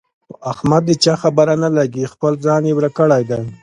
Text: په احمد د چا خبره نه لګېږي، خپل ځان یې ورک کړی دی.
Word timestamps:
په 0.29 0.35
احمد 0.51 0.83
د 0.87 0.91
چا 1.03 1.13
خبره 1.21 1.53
نه 1.63 1.69
لګېږي، 1.77 2.11
خپل 2.13 2.33
ځان 2.45 2.61
یې 2.67 2.73
ورک 2.75 2.93
کړی 2.99 3.23
دی. 3.29 3.41